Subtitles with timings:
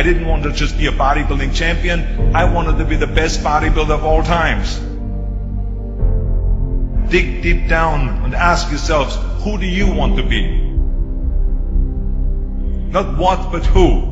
[0.00, 2.34] I didn't want to just be a bodybuilding champion.
[2.34, 4.78] I wanted to be the best bodybuilder of all times.
[7.10, 10.56] Dig deep down and ask yourselves, who do you want to be?
[12.92, 14.04] Not what, but who.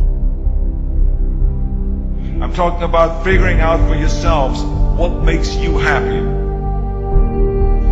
[2.45, 6.17] I'm talking about figuring out for yourselves what makes you happy.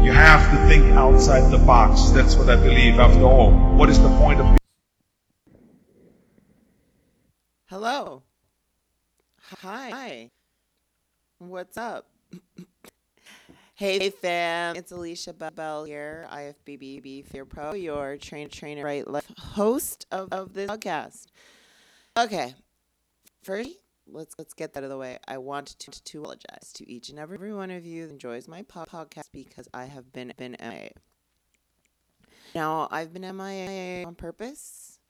[0.05, 2.11] You have to think outside the box.
[2.11, 2.99] That's what I believe.
[2.99, 4.66] After all, what is the point of
[7.69, 8.23] Hello.
[9.61, 9.91] Hi.
[9.91, 10.31] Hi.
[11.39, 12.07] What's up?
[13.75, 20.07] hey fam, it's Alicia Bell here, IFBB Fear Pro, your train trainer right left host
[20.13, 21.27] of, of this podcast.
[22.17, 22.55] Okay.
[23.43, 23.71] First,
[24.07, 25.19] let's let's get that out of the way.
[25.27, 28.63] I want to, to apologize to each and every one of you that enjoys my
[28.63, 30.91] podcast because I have been been MIA.
[32.55, 35.01] Now I've been MIA on purpose.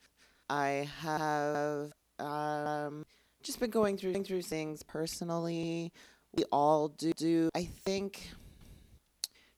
[0.49, 3.05] I have um,
[3.43, 5.91] just been going through through things personally.
[6.35, 7.13] We all do.
[7.13, 7.49] do.
[7.55, 8.29] I think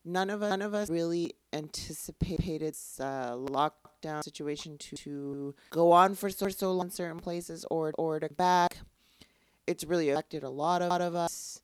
[0.05, 6.15] none of us, none of us really anticipated uh, lockdown situation to, to go on
[6.15, 8.77] for so, so long in certain places or or to back.
[9.67, 11.61] It's really affected a lot of, lot of us.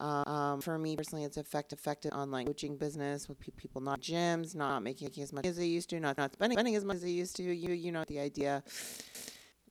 [0.00, 4.82] Um, for me personally, it's affect, affected online coaching business with people not gyms, not
[4.82, 7.10] making as much as they used to, not not spending, spending as much as they
[7.10, 7.42] used to.
[7.44, 8.64] You you know the idea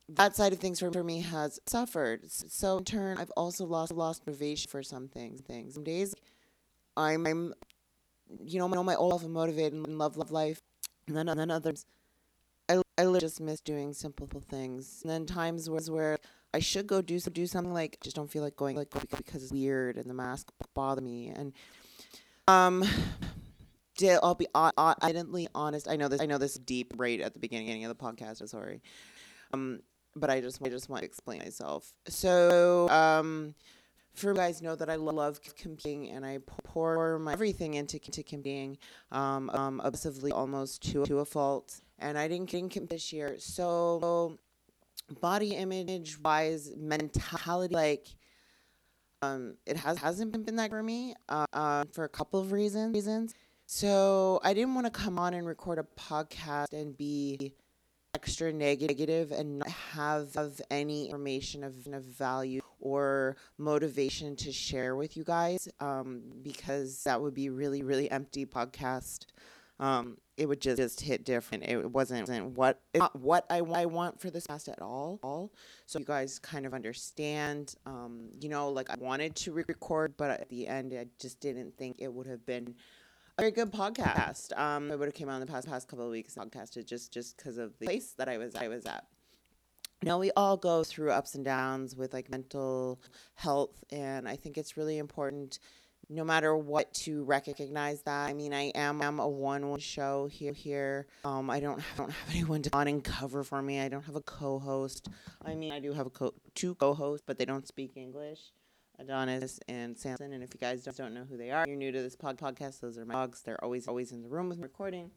[0.08, 2.30] that side of things for, for me has suffered.
[2.30, 5.40] So in turn, I've also lost lost motivation for some things.
[5.40, 6.14] Things some days,
[6.96, 7.54] I'm, I'm
[8.42, 10.60] you know, my, my old self motivated and love love life,
[11.06, 11.86] and then and then others,
[12.68, 15.00] I I just miss doing simple things.
[15.02, 16.18] And then times where where
[16.52, 19.52] I should go do do something like just don't feel like going like because it's
[19.52, 21.52] weird and the mask bother me and
[22.46, 22.84] um.
[23.96, 25.88] did I'll be evidently honest.
[25.88, 26.20] I know this.
[26.20, 28.40] I know this deep right at the beginning of the podcast.
[28.40, 28.82] I'm sorry.
[29.52, 29.80] Um,
[30.16, 31.92] but I just I just want to explain myself.
[32.08, 33.54] So, um,
[34.14, 38.22] for you guys know that I love competing and I pour my everything into, into
[38.22, 38.78] competing,
[39.10, 41.80] um, um, obsessively almost to to a fault.
[41.98, 44.38] And I didn't, didn't compete this year, so
[45.20, 48.06] body image wise, mentality like.
[49.22, 52.94] Um, it has hasn't been that for me uh, uh, for a couple of reasons.
[52.94, 53.34] Reasons.
[53.66, 57.54] So I didn't want to come on and record a podcast and be
[58.14, 65.16] extra negative and not have, any information of, of value or motivation to share with
[65.16, 69.26] you guys um, because that would be really really empty podcast.
[69.80, 71.64] Um, it would just, just hit different.
[71.64, 75.52] It wasn't, wasn't what not what I, I want for this past at all all.
[75.86, 80.30] So you guys kind of understand um, you know like i wanted to record but
[80.30, 82.74] at the end i just didn't think it would have been
[83.36, 84.56] a very good podcast.
[84.58, 86.34] Um, it would have came out in the past past couple of weeks.
[86.34, 89.06] Podcasted just just because of the place that I was I was at.
[90.02, 93.00] Now we all go through ups and downs with like mental
[93.34, 95.58] health, and I think it's really important,
[96.10, 98.28] no matter what, to recognize that.
[98.28, 101.06] I mean, I am I'm a one one show here here.
[101.24, 103.80] Um, I don't have, don't have anyone to on and cover for me.
[103.80, 105.08] I don't have a co-host.
[105.44, 108.52] I mean, I do have a co- two co-hosts, but they don't speak English.
[108.98, 110.32] Adonis and Samson.
[110.32, 112.80] And if you guys don't know who they are, you're new to this pod podcast.
[112.80, 113.42] Those are my dogs.
[113.42, 115.10] They're always always in the room with me recording.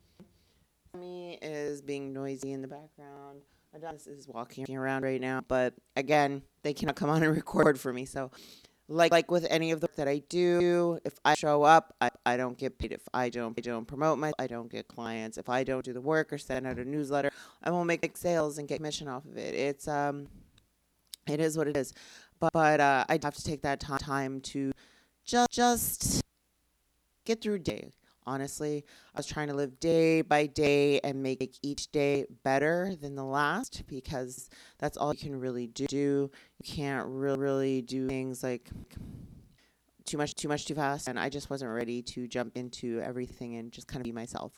[0.98, 3.42] Me is being noisy in the background.
[3.74, 7.94] Adonis is walking around right now, but again, they cannot come on and record for
[7.94, 8.06] me.
[8.06, 8.32] So,
[8.88, 12.10] like like with any of the work that I do, if I show up, I,
[12.26, 12.94] I don't get paid.
[12.94, 15.38] If I don't I don't promote my, I don't get clients.
[15.38, 18.18] If I don't do the work or send out a newsletter, I won't make big
[18.18, 19.54] sales and get commission off of it.
[19.54, 20.28] It's um,
[21.28, 21.94] it is what it is
[22.40, 24.72] but, but uh, I have to take that t- time to
[25.26, 26.22] just just
[27.26, 27.92] get through day.
[28.26, 28.84] Honestly,
[29.16, 33.24] I was trying to live day by day and make each day better than the
[33.24, 34.50] last because
[34.80, 35.86] that's all you can really do.
[35.90, 36.30] You
[36.66, 38.70] can't really really do things like
[40.08, 43.56] too much too much too fast and I just wasn't ready to jump into everything
[43.56, 44.58] and just kind of be myself.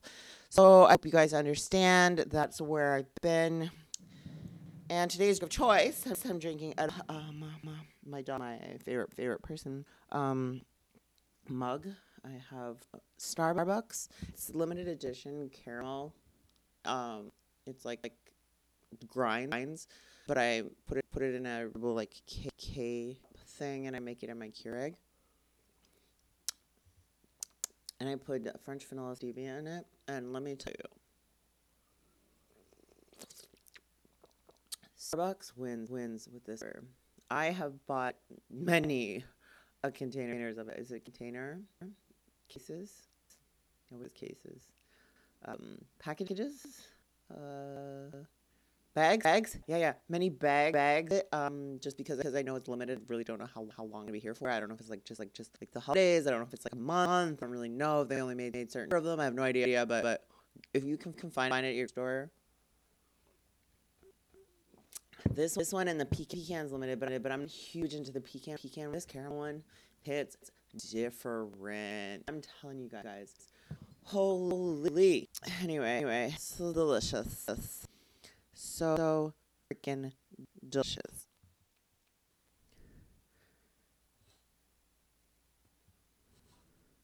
[0.49, 3.69] So I hope you guys understand that's where I've been
[4.89, 7.43] and today's of choice, I'm drinking a, um,
[8.05, 10.61] my dog, my favorite favorite person um,
[11.47, 11.87] mug.
[12.25, 12.77] I have
[13.19, 14.09] Starbucks.
[14.29, 16.13] It's limited edition caramel.
[16.85, 17.31] Um,
[17.65, 18.15] it's like like
[19.07, 19.87] grinds,
[20.27, 23.99] but I put it put it in a little like K, K thing, and I
[23.99, 24.95] make it in my Keurig.
[27.99, 30.98] And I put French vanilla stevia in it, and let me tell you,
[35.09, 36.63] Starbucks wins wins with this.
[37.29, 38.15] I have bought
[38.51, 39.23] many
[39.83, 40.77] a containers of it.
[40.77, 41.61] Is it container?
[42.47, 42.91] Cases?
[43.89, 44.63] No, what is cases?
[45.45, 46.65] Um, packages.
[47.31, 48.17] Uh,
[48.93, 49.23] bags?
[49.23, 49.57] Bags?
[49.67, 49.93] Yeah yeah.
[50.09, 51.21] Many bag bags.
[51.31, 53.01] Um just because because i know it's limited.
[53.07, 54.49] Really don't know how, how long to be here for.
[54.49, 56.27] I don't know if it's like just like just like the holidays.
[56.27, 57.41] I don't know if it's like a month.
[57.41, 58.03] I don't really know.
[58.03, 59.19] They only made, made certain of them.
[59.19, 59.85] I have no idea.
[59.85, 60.25] But but
[60.73, 62.31] if you can, can find it at your store
[65.33, 68.91] this this one and the pecan's limited but but i'm huge into the pecan pecan
[68.91, 69.63] this caramel one
[70.01, 70.37] hits
[70.91, 72.23] different.
[72.27, 73.33] I'm telling you guys
[74.03, 75.29] holy
[75.61, 77.45] anyway anyway so delicious.
[78.53, 79.33] So
[79.71, 80.11] freaking
[80.67, 81.27] delicious.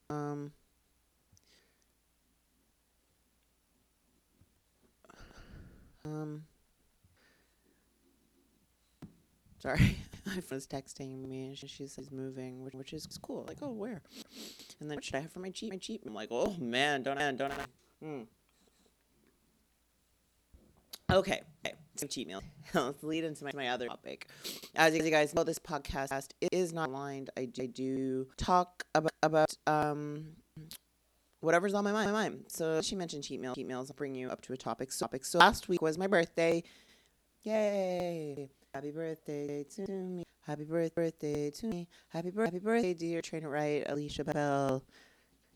[0.10, 0.52] Um,
[6.06, 6.44] um,
[9.66, 13.46] sorry, my friend's texting me and she, she says moving, which, which is cool.
[13.48, 14.02] Like, oh, where?
[14.80, 15.72] And then what should I have for my cheap?
[15.72, 16.04] My cheap.
[16.06, 18.06] I'm like, oh man, don't I, don't I?
[18.06, 18.22] Hmm.
[21.12, 21.42] Okay.
[21.66, 21.76] okay.
[21.96, 22.42] Some cheat meal.
[22.74, 24.28] Let's lead into my, my other topic.
[24.76, 27.30] As you guys know, this podcast is not aligned.
[27.38, 30.26] I, I do talk about, about um,
[31.42, 32.46] whatever's on my mind, my mind.
[32.48, 33.56] So she mentioned cheat meals.
[33.56, 34.92] Cheat meals bring you up to a topic.
[34.92, 35.26] So, topic.
[35.26, 36.64] so last week was my birthday.
[37.44, 38.50] Yay!
[38.76, 40.26] Happy birthday to me.
[40.46, 41.88] Happy birthday to me.
[42.10, 44.84] Happy, birthday, happy birthday, dear Train It Right, Alicia Bell.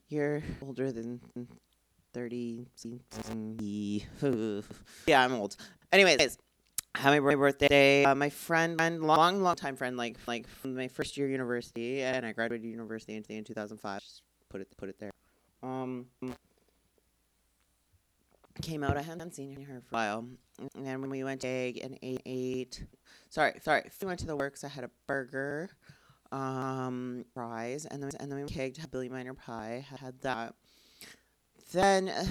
[0.07, 1.19] You're older than
[2.13, 2.66] 30
[5.07, 5.57] yeah i'm old
[5.92, 6.38] anyways
[6.95, 11.27] happy birthday uh, my friend long long time friend like like from my first year
[11.27, 15.12] university and i graduated university in, in 2005 just put it put it there
[15.62, 16.06] um
[18.61, 20.25] came out i hadn't seen her for a while
[20.75, 22.83] and then when we went to egg and ate, ate
[23.29, 25.69] sorry sorry we went to the works i had a burger
[26.31, 30.53] um fries and then and then we kegged billy miner pie had that
[31.71, 32.25] then uh,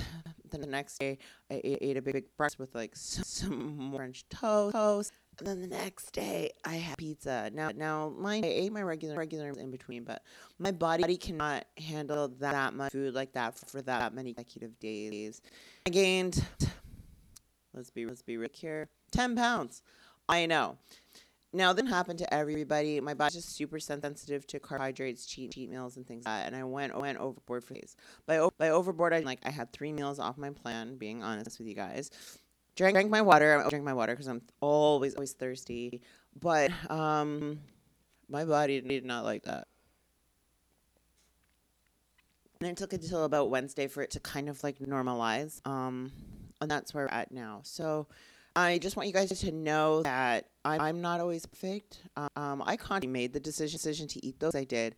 [0.51, 1.19] the next day,
[1.51, 5.13] I ate, ate a big, big breakfast with like some, some French toast.
[5.39, 7.51] And then the next day, I had pizza.
[7.55, 10.23] Now, now, my I ate my regular regular in between, but
[10.59, 15.41] my body cannot handle that, that much food like that for, that many consecutive days.
[15.87, 16.45] I gained.
[17.73, 18.89] Let's be let's be real here.
[19.13, 19.83] Ten pounds.
[20.29, 20.79] I know.
[21.53, 23.01] Now, this happened to everybody.
[23.01, 26.47] My body's just super sensitive to carbohydrates, cheat cheat meals, and things like that.
[26.47, 27.97] And I went went overboard for days.
[28.27, 30.97] By by overboard, I like I had three meals off my plan.
[30.97, 32.11] Being honest with you guys,
[32.79, 33.59] drank my water.
[33.59, 36.03] I drank my water because I'm always always thirsty.
[36.41, 37.61] But um,
[38.29, 39.67] my body did not like that.
[42.61, 45.65] And it took until about Wednesday for it to kind of like normalize.
[45.67, 46.13] Um,
[46.61, 47.61] and that's where we're at now.
[47.63, 48.09] So
[48.57, 52.03] I just want you guys to know that I'm not always perfect.
[52.37, 54.55] Um, I consciously made the decision decision to eat those.
[54.55, 54.97] I did.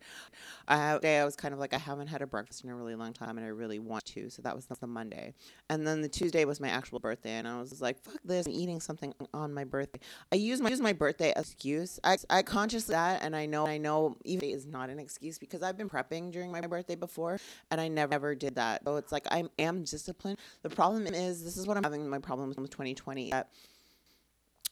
[0.67, 3.13] Day I was kind of like I haven't had a breakfast in a really long
[3.13, 4.29] time, and I really want to.
[4.29, 5.33] So that was the Monday,
[5.69, 8.47] and then the Tuesday was my actual birthday, and I was like, "Fuck this!
[8.47, 9.99] I'm eating something on my birthday."
[10.31, 11.99] I use my use my birthday excuse.
[12.03, 15.61] I I consciously that, and I know I know even is not an excuse because
[15.63, 18.81] I've been prepping during my birthday before, and I never ever did that.
[18.85, 20.37] So it's like I am disciplined.
[20.63, 23.31] The problem is this is what I'm having my problem with 2020.
[23.31, 23.49] That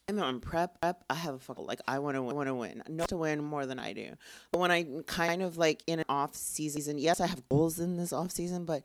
[0.10, 1.04] I'm on prep, prep.
[1.10, 2.82] I have a fuck like I want to want to win.
[2.88, 4.14] No to win more than I do.
[4.52, 7.96] But when I kind of like in an off season, yes, I have goals in
[7.96, 8.84] this off season, but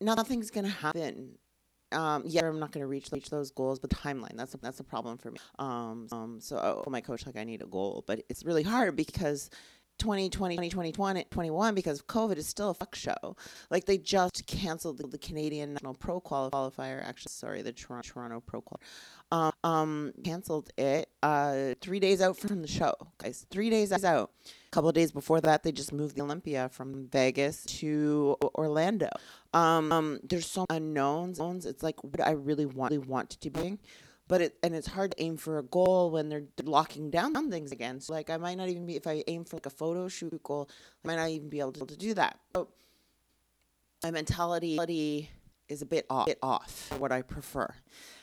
[0.00, 1.38] nothing's gonna happen.
[1.90, 4.84] Um, yeah, I'm not gonna reach reach those goals, but timeline that's a, that's a
[4.84, 5.38] problem for me.
[5.58, 6.56] Um, um, so
[6.86, 9.48] oh, my coach like I need a goal, but it's really hard because
[10.02, 13.36] 2020, 2020, 21 because COVID is still a fuck show.
[13.70, 17.06] Like they just canceled the, the Canadian National Pro Qualifier.
[17.06, 18.78] Actually, sorry, the Toronto, Toronto Pro Qualifier.
[19.30, 23.46] Um, um, canceled it uh, three days out from the show, guys.
[23.50, 24.32] Three days out.
[24.44, 29.08] A couple of days before that, they just moved the Olympia from Vegas to Orlando.
[29.54, 31.38] Um, um, there's so unknowns.
[31.64, 33.78] It's like what I really want, really want to be
[34.28, 37.72] but it and it's hard to aim for a goal when they're locking down things
[37.72, 38.00] again.
[38.00, 40.42] So like I might not even be if I aim for like a photo shoot
[40.42, 40.68] goal,
[41.04, 42.38] I might not even be able to, to do that.
[42.54, 42.68] So
[44.02, 45.30] my mentality
[45.68, 47.72] is a bit off, bit off what I prefer.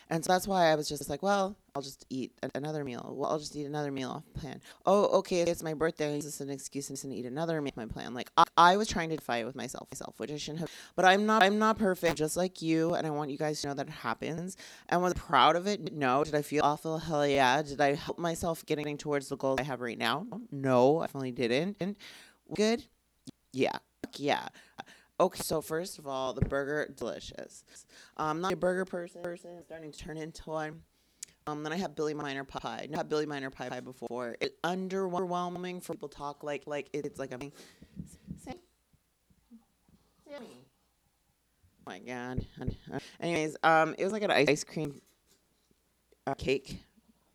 [0.09, 3.13] And so that's why I was just like, well, I'll just eat another meal.
[3.15, 4.59] Well, I'll just eat another meal off plan.
[4.85, 6.17] Oh, okay, it's my birthday.
[6.17, 7.73] Is this an excuse to eat another meal?
[7.75, 8.13] My plan.
[8.15, 10.71] Like I, I, was trying to fight with myself, myself, which I shouldn't have.
[10.95, 11.43] But I'm not.
[11.43, 12.95] I'm not perfect, just like you.
[12.95, 14.57] And I want you guys to know that it happens.
[14.89, 15.93] And was proud of it?
[15.93, 16.23] No.
[16.23, 16.97] Did I feel awful?
[16.97, 17.61] Hell yeah.
[17.61, 20.25] Did I help myself getting towards the goals I have right now?
[20.51, 21.77] No, I definitely didn't.
[21.79, 21.95] And
[22.55, 22.83] good.
[23.53, 23.77] Yeah.
[24.17, 24.47] Yeah.
[25.19, 27.65] Okay, so first of all, the burger delicious.
[28.15, 29.21] I'm um, not a burger person.
[29.21, 30.81] Person starting to turn into one.
[31.45, 32.87] Um, then I have Billy Miner pie.
[32.93, 34.37] I had Billy Miner pie before.
[34.39, 37.39] It's underwhelming for people talk like like it's like a.
[38.37, 38.59] Sammy.
[40.25, 40.65] Sammy.
[41.87, 42.45] Oh my god.
[43.19, 45.01] Anyways, um, it was like an ice cream
[46.27, 46.81] uh, cake,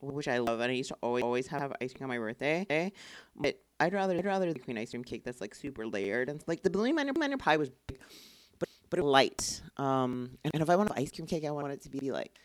[0.04, 2.92] which I love, and I used to always always have ice cream on my birthday.
[3.36, 6.42] But I'd rather I'd rather the queen ice cream cake that's like super layered and
[6.46, 7.98] like the balloon manor, manor pie was big,
[8.58, 9.62] but but light.
[9.76, 12.38] Um, and if I want an ice cream cake, I want it to be like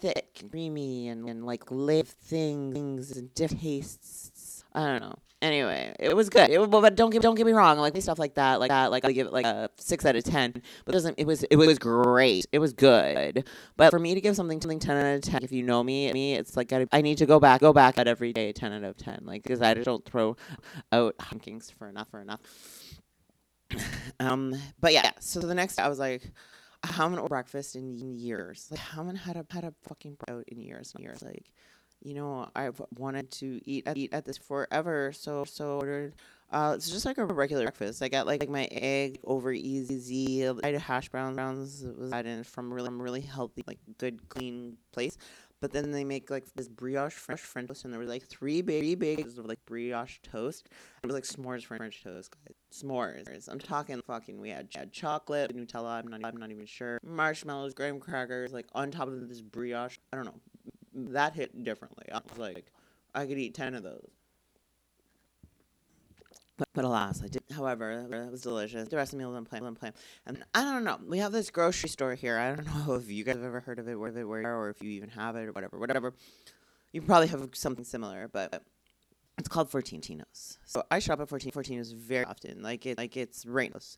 [0.00, 4.31] thick and creamy and, and like live things and different tastes.
[4.74, 5.14] I don't know.
[5.42, 6.50] Anyway, it was good.
[6.50, 7.76] It but don't get don't get me wrong.
[7.76, 10.22] Like stuff like that, like that, like I give it like a six out of
[10.22, 10.52] ten.
[10.84, 11.18] But it doesn't.
[11.18, 12.46] It was it was great.
[12.52, 13.48] It was good.
[13.76, 16.12] But for me to give something something ten out of ten, if you know me,
[16.12, 18.72] me, it's like I, I need to go back go back at every day ten
[18.72, 19.22] out of ten.
[19.24, 20.36] Like because I just don't throw
[20.92, 22.40] out rankings for enough for enough.
[24.20, 24.54] um.
[24.80, 25.10] But yeah.
[25.18, 26.30] So the next, I was like.
[26.84, 28.66] I haven't had breakfast in years.
[28.68, 30.92] Like, I haven't had a had a fucking out in years.
[30.98, 31.22] Years.
[31.22, 31.48] Like,
[32.04, 35.12] you know, I've wanted to eat at, eat at this forever.
[35.12, 36.14] So so ordered.
[36.50, 38.02] Uh, it's just like a regular breakfast.
[38.02, 40.46] I got like, like my egg over easy.
[40.46, 41.82] I had hash brown browns.
[41.82, 45.16] It was added from really really healthy, like good clean place.
[45.62, 48.62] But then they make like this brioche French French toast, and there were like three
[48.62, 50.68] big bags of like brioche toast.
[51.02, 52.56] It was like s'mores French toast, guys.
[52.72, 53.48] S'mores.
[53.48, 54.40] I'm talking fucking.
[54.40, 56.00] We had, had chocolate, Nutella.
[56.00, 56.20] I'm not.
[56.24, 56.98] I'm not even sure.
[57.04, 59.98] Marshmallows, graham crackers, like on top of this brioche.
[60.12, 60.40] I don't know
[61.10, 62.06] that hit differently.
[62.12, 62.66] I was like,
[63.14, 64.10] I could eat 10 of those.
[66.58, 67.42] But, but alas, I did.
[67.54, 68.88] However, that was delicious.
[68.88, 69.92] The rest of the meal play.
[70.26, 70.98] And I don't know.
[71.06, 72.38] We have this grocery store here.
[72.38, 74.70] I don't know if you guys have ever heard of it, where it, where, or
[74.70, 76.14] if you even have it, or whatever, whatever.
[76.92, 78.62] You probably have something similar, but
[79.38, 80.58] it's called Fortinos.
[80.64, 82.62] So I shop at 14 Fortinos very often.
[82.62, 83.96] Like it, like it's Reynos.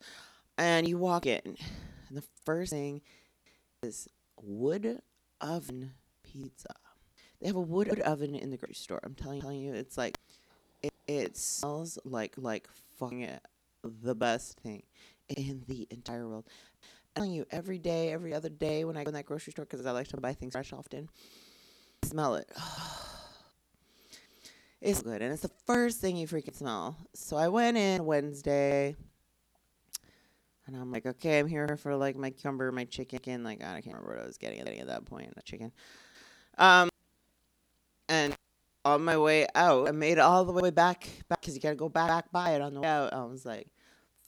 [0.56, 3.02] And you walk in, and the first thing
[3.82, 4.08] is
[4.40, 5.00] wood
[5.40, 5.92] oven
[6.22, 6.74] pizza.
[7.44, 9.00] They have a wood oven in the grocery store.
[9.04, 10.16] I'm telling, telling you, it's like
[10.82, 12.66] it, it smells like like
[12.98, 13.28] fucking
[13.82, 14.82] the best thing
[15.28, 16.46] in the entire world.
[16.80, 19.66] I'm telling you, every day, every other day when I go in that grocery store,
[19.66, 21.10] because I like to buy things fresh often,
[22.02, 22.50] smell it.
[24.80, 26.96] it's good, and it's the first thing you freaking smell.
[27.12, 28.96] So I went in Wednesday.
[30.66, 33.44] And I'm like, okay, I'm here for like my cucumber, my chicken.
[33.44, 35.34] Like, I can't remember what I was getting at that point.
[35.34, 35.72] The chicken.
[36.56, 36.88] Um,
[38.08, 38.36] and
[38.84, 41.74] on my way out, I made it all the way back, back because you gotta
[41.74, 43.12] go back, back by it on the way out.
[43.12, 43.68] I was like,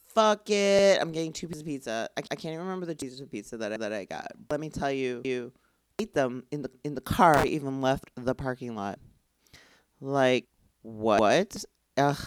[0.07, 3.19] "Fuck it, I'm getting two pieces of pizza." I, I can't even remember the pieces
[3.19, 4.31] of pizza that I, that I got.
[4.49, 5.51] Let me tell you, you
[5.99, 7.37] ate them in the in the car.
[7.37, 8.99] I even left the parking lot.
[10.01, 10.47] Like
[10.81, 11.19] what?
[11.19, 11.65] What?
[11.97, 12.17] Ugh.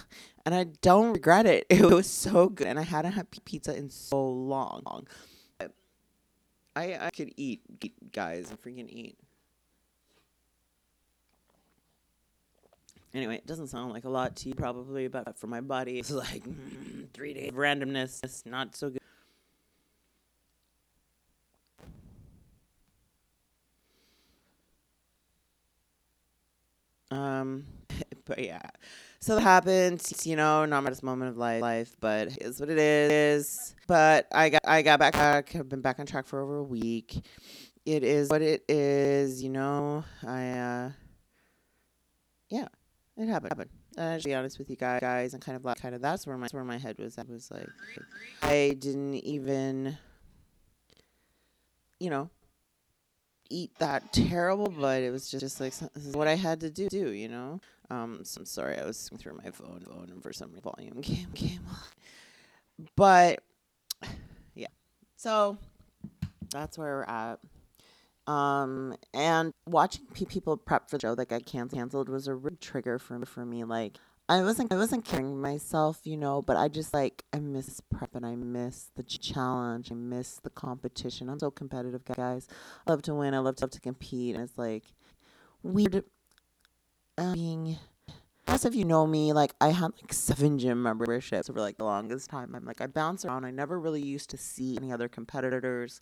[0.45, 1.67] And I don't regret it.
[1.71, 5.07] It was so good, and I hadn't had pizza in so long.
[6.77, 9.19] I I could eat, eat guys, and freaking eat.
[13.13, 16.11] Anyway, it doesn't sound like a lot to you probably, but for my body, it's
[16.11, 18.21] like mm, three days of randomness.
[18.23, 19.01] It's not so good.
[27.11, 27.65] Um,
[28.25, 28.61] but yeah,
[29.19, 30.25] so that happens.
[30.25, 33.75] You know, not my best moment of life, life, but it's what it is.
[33.89, 35.57] But I got, I got back, back.
[35.57, 37.25] I've been back on track for over a week.
[37.85, 39.43] It is what it is.
[39.43, 40.91] You know, I, uh,
[42.49, 42.69] yeah
[43.21, 43.53] it happened.
[43.53, 43.71] happened.
[43.99, 46.27] Uh, to be honest with you guys, guys, and kind of like, kind of that's
[46.27, 47.19] where my that's where my head was.
[47.19, 47.69] I was like,
[48.43, 49.99] I didn't even,
[51.99, 52.31] you know,
[53.51, 56.71] eat that terrible, but it was just, just like this is what I had to
[56.71, 56.89] do.
[56.89, 57.61] Do you know?
[57.91, 61.03] Um, so I'm sorry, I was through my phone, phone, and for some reason, volume
[61.03, 62.87] came came on.
[62.97, 63.43] But
[64.55, 64.69] yeah,
[65.17, 65.59] so
[66.51, 67.41] that's where we're at.
[68.31, 72.97] Um, and watching people prep for the show that got canceled was a real trigger
[73.01, 73.65] for for me.
[73.65, 77.81] Like I wasn't I wasn't carrying myself, you know, but I just like I miss
[77.91, 79.91] prep and I miss the challenge.
[79.91, 81.29] I miss the competition.
[81.29, 82.47] I'm so competitive, guys.
[82.87, 83.35] I love to win.
[83.35, 84.37] I love to, love to compete.
[84.37, 84.85] And it's like
[85.65, 86.05] weird
[87.19, 87.79] um, being.
[88.47, 91.85] As if you know me, like I had like seven gym memberships for like the
[91.85, 92.55] longest time.
[92.55, 93.45] I'm like I bounce around.
[93.45, 96.01] I never really used to see any other competitors.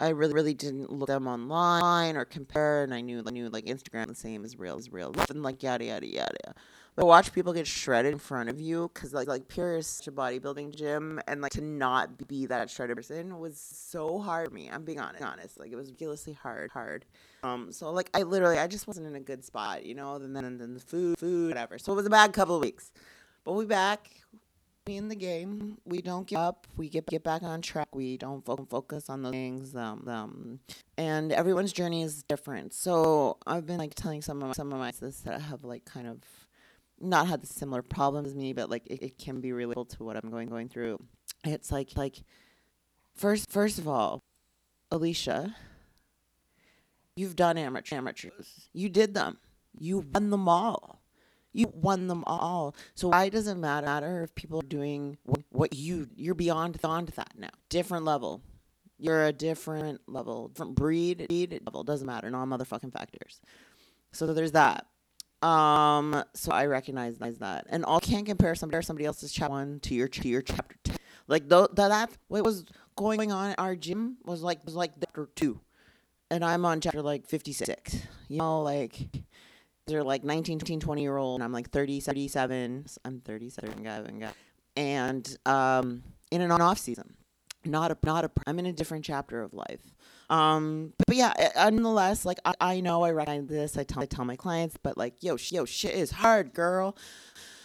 [0.00, 3.66] I really, really didn't look them online or compare, and I knew, I knew like
[3.66, 6.54] Instagram the same as real as real, and like yada yada yada.
[6.94, 10.08] But watch people get shredded in front of you, cause like like pure is such
[10.08, 14.54] a bodybuilding gym, and like to not be that shredded person was so hard for
[14.54, 14.68] me.
[14.70, 15.58] I'm being honest, honest.
[15.58, 17.04] Like it was ridiculously hard, hard.
[17.42, 20.16] Um, so like I literally, I just wasn't in a good spot, you know.
[20.16, 21.78] And then then the food, food, whatever.
[21.78, 22.92] So it was a bad couple of weeks,
[23.44, 24.10] but we back
[24.86, 25.78] in the game.
[25.84, 26.66] We don't give up.
[26.76, 27.94] We get get back on track.
[27.94, 29.76] We don't fo- focus on those things.
[29.76, 30.60] Um, um,
[30.96, 32.74] and everyone's journey is different.
[32.74, 35.84] So I've been like telling some of my, some of my sisters that have like
[35.84, 36.18] kind of
[37.00, 40.04] not had the similar problems as me, but like it, it can be relatable to
[40.04, 40.98] what I'm going going through.
[41.44, 42.22] It's like like
[43.14, 44.20] first first of all,
[44.90, 45.54] Alicia
[47.14, 48.68] You've done amateur amateurs.
[48.72, 49.36] You did them.
[49.78, 51.01] You won them all.
[51.52, 52.74] You won them all.
[52.94, 55.18] So why does it matter if people are doing
[55.50, 57.50] what you you're beyond beyond that now?
[57.68, 58.42] Different level.
[58.98, 61.84] You're a different level, different breed, breed level.
[61.84, 62.30] Doesn't matter.
[62.30, 63.40] Non motherfucking factors.
[64.12, 64.86] So there's that.
[65.42, 69.94] Um, so I recognize that, and all can't compare somebody somebody else's chapter one to
[69.94, 70.96] your to your chapter ten.
[71.26, 72.64] Like th- that, that what was
[72.96, 75.60] going on at our gym was like was like chapter two,
[76.30, 77.96] and I'm on chapter like fifty six.
[78.28, 79.08] You know, like
[79.92, 82.86] they're like 19, 20 year old, and I'm like 30, 37.
[83.04, 84.32] I'm 37, guy,
[84.76, 87.14] and um, in an off season,
[87.64, 88.30] not a not a.
[88.46, 89.82] I'm in a different chapter of life.
[90.30, 93.76] Um, but, but yeah, nonetheless, like I, I know I recognize this.
[93.76, 96.96] I tell I tell my clients, but like yo, sh- yo, shit is hard, girl.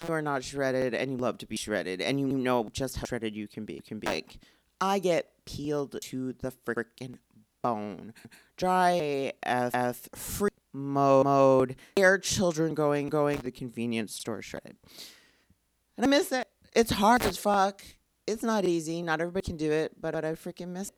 [0.05, 3.05] You are not shredded, and you love to be shredded, and you know just how
[3.05, 3.75] shredded you can be.
[3.75, 4.37] You can be like,
[4.81, 7.17] I get peeled to the freaking
[7.63, 8.13] bone,
[8.57, 14.77] dry AF, free mode, air children going going to the convenience store shredded,
[15.97, 16.47] and I miss it.
[16.75, 17.81] It's hard as fuck.
[18.27, 19.01] It's not easy.
[19.01, 20.95] Not everybody can do it, but, but I freaking miss it.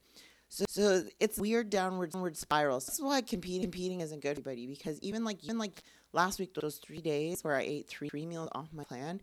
[0.49, 2.87] So, so it's weird downward downward spirals.
[2.87, 6.39] This is why competing competing isn't good for anybody because even like even like last
[6.39, 9.21] week those three days where I ate three three meals off my plan,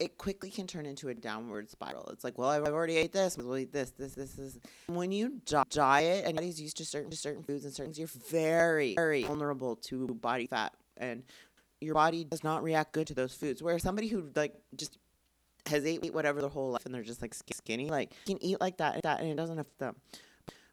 [0.00, 2.08] it quickly can turn into a downward spiral.
[2.08, 4.58] It's like, well, I've already ate this, I'll eat this, this, this, this.
[4.86, 7.98] When you diet and your body's used to certain to certain foods and certain, things,
[7.98, 11.22] you're very very vulnerable to body fat and
[11.80, 13.62] your body does not react good to those foods.
[13.62, 14.98] Where somebody who like just
[15.66, 18.78] has ate whatever their whole life and they're just like skinny, like can eat like
[18.78, 19.96] that that and it doesn't affect them.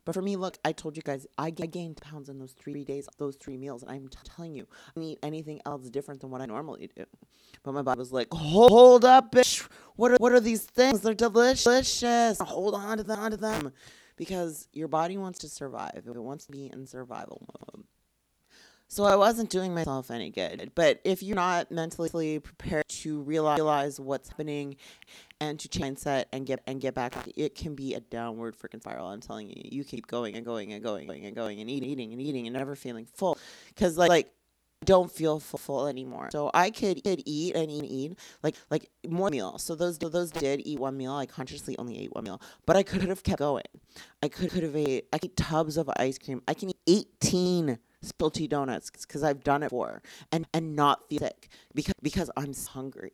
[0.08, 3.10] But for me, look, I told you guys, I gained pounds in those three days,
[3.18, 3.84] those three meals.
[3.84, 6.90] And I'm t- telling you, I don't eat anything else different than what I normally
[6.96, 7.04] do.
[7.62, 9.68] But my body was like, hold up, bitch.
[9.98, 11.02] What are, what are these things?
[11.02, 12.40] They're delicious.
[12.40, 13.74] Hold on to them, on to them.
[14.16, 16.04] Because your body wants to survive.
[16.06, 17.46] It wants to be in survival
[17.76, 17.84] mode.
[18.88, 20.72] So I wasn't doing myself any good.
[20.76, 24.78] But if you're not mentally prepared to realize what's happening
[25.42, 28.82] and to change mindset and get and get back, it can be a downward freaking
[28.82, 29.08] spiral.
[29.08, 31.92] I'm telling you, you keep going and going and going and going and eating, and
[31.92, 33.38] eating and eating and never feeling full,
[33.70, 34.32] because like like
[34.86, 36.30] don't feel full, anymore.
[36.32, 39.64] So I could, could eat and eat and eat like like more meals.
[39.64, 41.14] So those those did eat one meal.
[41.14, 43.64] I consciously only ate one meal, but I could have kept going.
[44.22, 45.08] I could could have ate.
[45.14, 46.42] I could eat tubs of ice cream.
[46.48, 47.80] I can eat eighteen
[48.12, 52.54] Spilty donuts because I've done it before and and not feel sick because because I'm
[52.54, 53.14] hungry.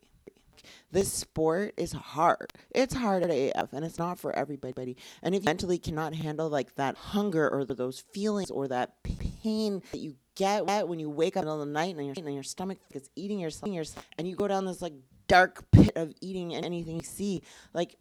[0.92, 2.54] This sport is hard.
[2.74, 4.96] It's hard at AF and it's not for everybody.
[5.22, 9.82] And if you mentally cannot handle like that hunger or those feelings or that pain
[9.92, 12.44] that you get when you wake up in the the night and your, and your
[12.44, 14.94] stomach is eating yourself and you go down this like
[15.28, 17.42] dark pit of eating anything you see,
[17.74, 17.96] like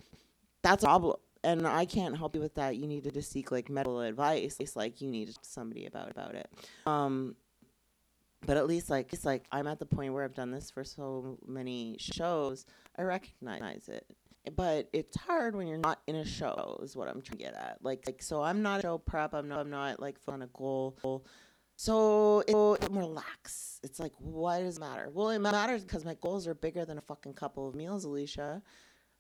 [0.63, 2.77] that's a problem and I can't help you with that.
[2.77, 4.57] You needed to seek like medical advice.
[4.61, 6.49] It's like you need somebody about about it.
[6.87, 7.37] Um,
[8.45, 10.85] but at least like it's like I'm at the point where I've done this for
[10.85, 12.67] so many shows.
[12.99, 14.07] I recognize it,
[14.57, 16.81] but it's hard when you're not in a show.
[16.83, 17.79] Is what I'm trying to get at.
[17.83, 19.35] Like like so I'm not a show prep.
[19.35, 20.97] I'm not I'm not like on a goal.
[21.77, 23.81] So it relax.
[23.83, 25.11] It's like, why does it matter?
[25.13, 28.63] Well, it matters because my goals are bigger than a fucking couple of meals, Alicia.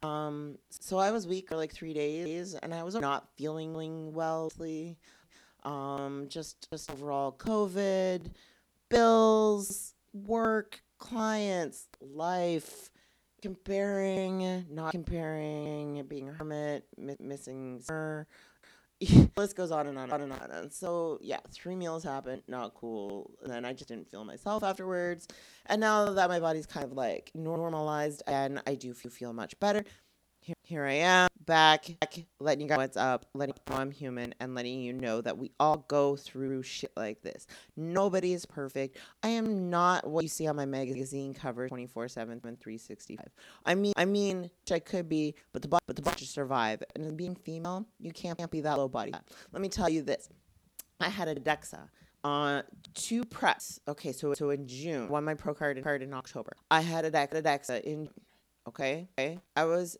[0.02, 4.50] Um, so I was weak for like three days, and I was not feeling well.
[5.64, 8.32] Um, just just overall COVID,
[8.90, 12.90] bills, work, clients, life,
[13.42, 18.26] comparing, not comparing, being a hermit, mi- missing her.
[19.36, 20.70] list goes on and on and on and on.
[20.70, 23.30] So yeah, three meals happened, not cool.
[23.42, 25.28] And then I just didn't feel myself afterwards.
[25.66, 29.84] And now that my body's kind of like normalized and I do feel much better,
[30.62, 33.90] here, I am back, back, letting you guys know what's up, letting you know I'm
[33.90, 37.46] human, and letting you know that we all go through shit like this.
[37.76, 38.98] Nobody is perfect.
[39.22, 43.26] I am not what you see on my magazine cover 24 7 and 365.
[43.66, 46.82] I mean, I mean, I could be, but the but the bunch survive.
[46.94, 49.12] And being female, you can't, can't be that low body.
[49.52, 50.28] Let me tell you this
[51.00, 51.88] I had a DEXA
[52.24, 52.62] on
[52.94, 53.78] two preps.
[53.88, 56.52] Okay, so so in June, won my pro card, card in October.
[56.70, 58.08] I had a DEXA in
[58.68, 59.38] okay, okay.
[59.56, 59.98] I was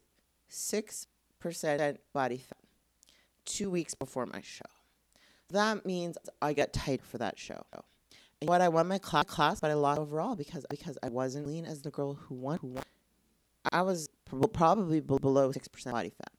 [0.52, 2.58] 6% body fat
[3.44, 4.66] two weeks before my show.
[5.50, 7.64] That means I got tight for that show.
[8.40, 11.46] And what I won my cl- class, but I lost overall because because I wasn't
[11.46, 12.58] lean as the girl who won.
[12.58, 12.84] Who won.
[13.72, 14.08] I was
[14.52, 16.32] probably below 6% body fat.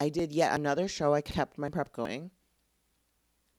[0.00, 1.12] I did yet another show.
[1.12, 2.30] I kept my prep going.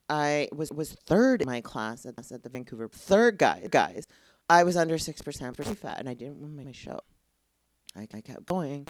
[0.08, 2.88] I was was third in my class at, at the Vancouver.
[2.88, 4.08] Third guy, guys.
[4.50, 7.00] I was under 6% body fat and I didn't win my show.
[7.96, 8.88] I, I kept going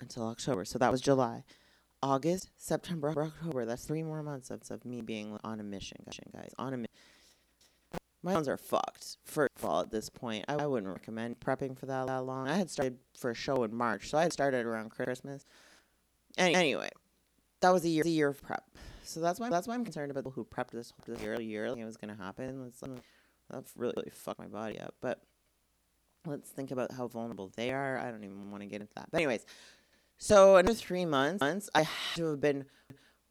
[0.00, 0.64] until October.
[0.64, 1.44] So that was July.
[2.02, 3.64] August, September, October.
[3.64, 6.50] That's three more months of, of me being on a mission, guys.
[6.58, 6.90] On a mission.
[8.22, 9.16] my bones are fucked.
[9.24, 12.46] First of all, at this point, I wouldn't recommend prepping for that, that long.
[12.46, 15.46] I had started for a show in March, so I had started around Christmas.
[16.36, 16.90] Any, anyway,
[17.60, 18.64] that was a year, a year of prep.
[19.04, 21.70] So that's why that's why I'm concerned about people who prepped this, this year, year,
[21.70, 22.66] like it was gonna happen.
[22.66, 22.96] It's, um,
[23.50, 24.94] that really, really fucked my body up.
[25.00, 25.22] But
[26.26, 27.98] let's think about how vulnerable they are.
[27.98, 29.08] I don't even want to get into that.
[29.10, 29.44] But anyways,
[30.18, 32.64] so another three months, months I had to have been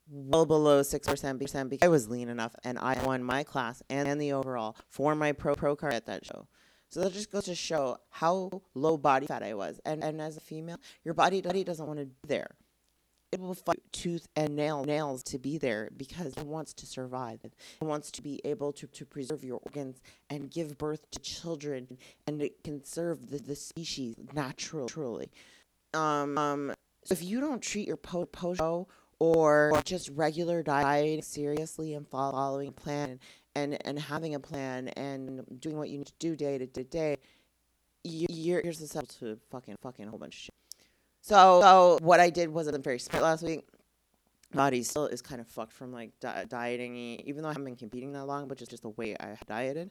[0.09, 4.07] well below six percent because I was lean enough and I won my class and,
[4.07, 6.47] and the overall for my pro pro card at that show.
[6.89, 9.79] So that just goes to show how low body fat I was.
[9.85, 12.55] And and as a female, your body body doesn't want to be there.
[13.31, 17.39] It will fight tooth and nail nails to be there because it wants to survive.
[17.43, 21.97] It wants to be able to, to preserve your organs and give birth to children
[22.27, 25.31] and it can serve the, the species naturally.
[25.93, 26.73] Um, um
[27.05, 28.87] so if you don't treat your po po
[29.19, 33.19] or just regular diet seriously and following a plan
[33.55, 37.17] and, and having a plan and doing what you need to do day to day,
[38.03, 40.55] you're, you're susceptible to fucking fucking a whole bunch of shit.
[41.21, 43.61] So, so what I did wasn't very smart last week.
[44.53, 47.75] Body still is kind of fucked from like di- dieting, even though I haven't been
[47.75, 49.89] competing that long, but just just the way I dieted.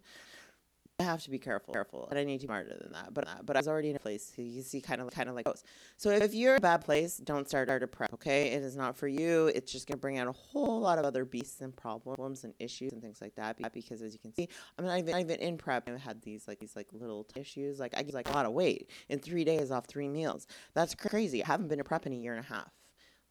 [1.03, 3.13] I have to be careful, careful, and I need to be smarter than that.
[3.13, 4.33] But but I was already in a place.
[4.35, 5.65] So you see, kind of kind of like those.
[5.97, 8.13] So if you're in a bad place, don't start a prep.
[8.15, 9.49] Okay, it is not for you.
[9.55, 12.93] It's just gonna bring out a whole lot of other beasts and problems and issues
[12.93, 13.57] and things like that.
[13.73, 15.89] Because as you can see, I'm not even not even in prep.
[15.89, 17.81] I've had these like these like little issues.
[17.81, 20.47] Like I get like a lot of weight in three days off three meals.
[20.75, 21.43] That's crazy.
[21.45, 22.71] I haven't been in prep in a year and a half.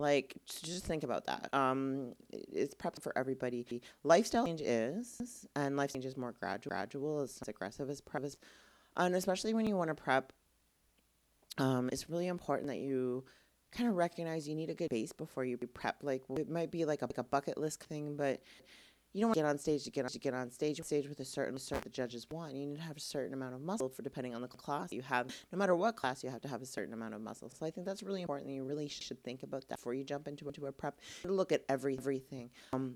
[0.02, 1.50] Like, just think about that.
[1.54, 3.66] Um, it's prep for everybody.
[4.04, 6.72] Lifestyle change is, and life change is more gradual.
[6.72, 8.36] Gradual as aggressive as prep is,
[8.98, 10.34] and especially when you want to prep,
[11.60, 13.24] um, it's really important that you
[13.72, 15.98] kind of recognize you need a good base before you prep.
[16.02, 18.42] Like, it might be like a, like a bucket list thing, but
[19.13, 21.08] you don't want to get on stage to get on, to get on stage stage
[21.08, 22.54] with a certain certain the judges want.
[22.54, 25.02] You need to have a certain amount of muscle for depending on the class you
[25.02, 25.28] have.
[25.52, 27.50] No matter what class, you have to have a certain amount of muscle.
[27.50, 28.52] So I think that's really important.
[28.52, 31.00] You really should think about that before you jump into into a prep.
[31.26, 32.50] Look at every everything.
[32.74, 32.95] Um,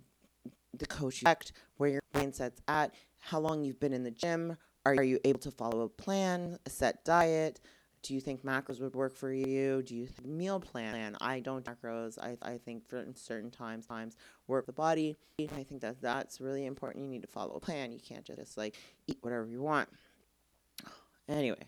[0.78, 4.58] the coach you checked, where your mindset's at, how long you've been in the gym.
[4.86, 7.60] Are, are you able to follow a plan, a set diet?
[8.06, 9.82] Do you think macros would work for you?
[9.82, 11.18] Do you think meal plan?
[11.20, 12.20] I don't macros.
[12.20, 14.16] I, I think for certain times times
[14.48, 15.16] work the body.
[15.40, 17.04] I think that that's really important.
[17.04, 17.92] You need to follow a plan.
[17.92, 18.76] You can't just like
[19.08, 19.90] eat whatever you want.
[21.28, 21.68] Anyway,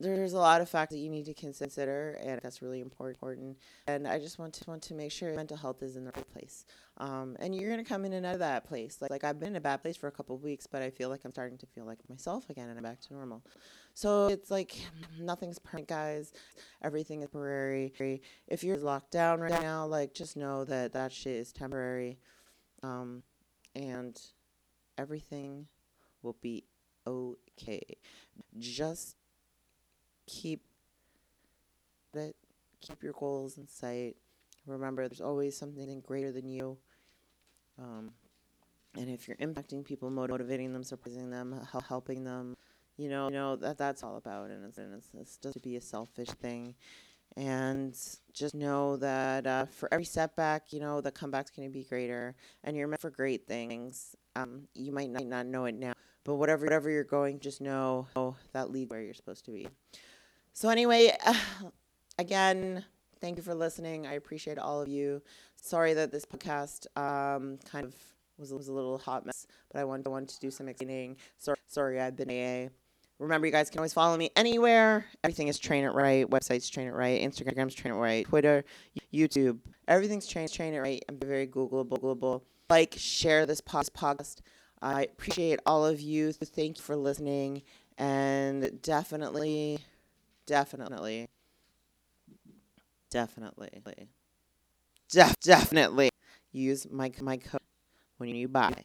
[0.00, 3.56] there's a lot of facts that you need to consider, and that's really important.
[3.86, 6.32] And I just want to want to make sure mental health is in the right
[6.32, 6.64] place.
[6.98, 8.98] Um, and you're gonna come in and out of that place.
[9.00, 10.90] Like like I've been in a bad place for a couple of weeks, but I
[10.90, 13.44] feel like I'm starting to feel like myself again, and I'm back to normal.
[13.98, 14.76] So it's like
[15.18, 16.32] nothing's permanent, guys.
[16.82, 18.22] Everything is temporary.
[18.46, 22.16] If you're locked down right now, like just know that that shit is temporary,
[22.84, 23.24] um,
[23.74, 24.16] and
[24.96, 25.66] everything
[26.22, 26.62] will be
[27.08, 27.82] okay.
[28.56, 29.16] Just
[30.28, 30.62] keep
[32.14, 32.36] it.
[32.80, 34.14] Keep your goals in sight.
[34.64, 36.78] Remember, there's always something greater than you.
[37.80, 38.12] Um,
[38.96, 42.56] and if you're impacting people, motivating them, surprising them, helping them,
[42.98, 45.60] you know, you know that that's all about, and it's, and it's, it's just to
[45.60, 46.74] be a selfish thing,
[47.36, 47.96] and
[48.32, 52.34] just know that uh, for every setback, you know, the comeback's going to be greater,
[52.64, 54.16] and you're meant for great things.
[54.34, 55.92] Um, you might not, not know it now,
[56.24, 58.06] but whatever whatever you're going, just know,
[58.52, 59.68] that lead where you're supposed to be.
[60.52, 61.34] So anyway, uh,
[62.18, 62.84] again,
[63.20, 64.06] thank you for listening.
[64.08, 65.22] I appreciate all of you.
[65.54, 67.94] Sorry that this podcast um, kind of
[68.38, 71.16] was, was a little hot mess, but I wanted, I wanted to do some explaining.
[71.38, 72.70] Sorry, sorry, I've been AA.
[73.18, 75.04] Remember, you guys can always follow me anywhere.
[75.24, 76.28] Everything is Train It Right.
[76.28, 77.20] Websites Train It Right.
[77.20, 78.24] Instagram's Train It Right.
[78.26, 78.64] Twitter,
[79.12, 79.58] YouTube.
[79.88, 81.04] Everything's Train Train It Right.
[81.08, 81.98] I'm very Googleable.
[81.98, 82.42] Googleable.
[82.70, 84.36] Like, share this podcast.
[84.80, 86.32] I appreciate all of you.
[86.32, 87.62] Thank you for listening.
[87.96, 89.80] And definitely,
[90.46, 91.26] definitely,
[93.10, 93.80] definitely,
[95.10, 96.10] def- definitely
[96.52, 97.60] use my, my code
[98.18, 98.84] when you buy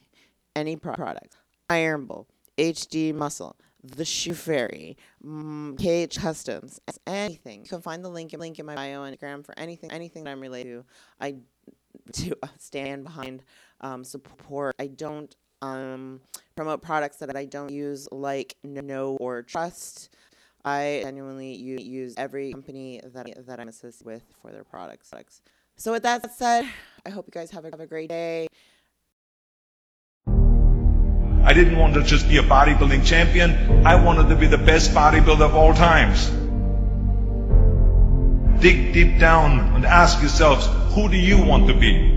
[0.56, 1.38] any product.
[1.70, 7.64] Iron Bull, HD Muscle the Shoe Fairy, mm, KH Customs, anything.
[7.64, 10.32] You can find the link link in my bio on Instagram for anything anything that
[10.32, 10.86] I'm related to.
[11.20, 11.36] I
[12.14, 13.44] to stand behind
[13.82, 14.76] um, support.
[14.80, 16.22] I don't um,
[16.56, 20.16] promote products that I don't use, like know or trust.
[20.66, 25.12] I genuinely use every company that that I'm associated with for their products.
[25.76, 26.68] So with that said,
[27.06, 28.48] I hope you guys have a, have a great day.
[31.44, 33.86] I didn't want to just be a bodybuilding champion.
[33.86, 36.30] I wanted to be the best bodybuilder of all times.
[38.62, 42.12] Dig deep down and ask yourselves, who do you want to be?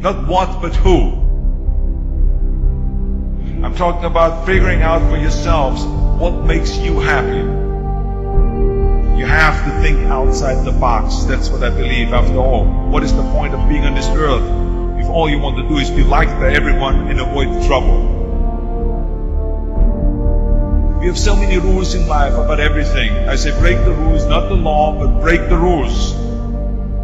[0.00, 1.10] Not what, but who.
[3.64, 7.38] I'm talking about figuring out for yourselves what makes you happy.
[9.18, 11.24] You have to think outside the box.
[11.24, 12.64] That's what I believe after all.
[12.64, 14.71] What is the point of being on this earth
[15.02, 18.20] if all you want to do is be liked by everyone and avoid trouble?
[21.00, 23.10] We have so many rules in life about everything.
[23.28, 26.14] I say break the rules, not the law, but break the rules.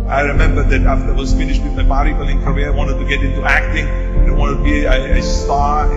[0.06, 3.24] I remember that after I was finished with my bodybuilding career, I wanted to get
[3.24, 3.86] into acting.
[4.28, 5.90] I wanted to be a, a star